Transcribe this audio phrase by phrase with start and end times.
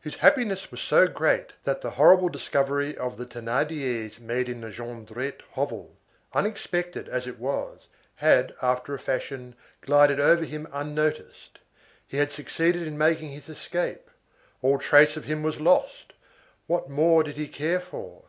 [0.00, 4.70] His happiness was so great that the horrible discovery of the Thénardiers made in the
[4.70, 5.94] Jondrette hovel,
[6.32, 11.58] unexpected as it was, had, after a fashion, glided over him unnoticed.
[12.08, 14.08] He had succeeded in making his escape;
[14.62, 18.22] all trace of him was lost—what more did he care for!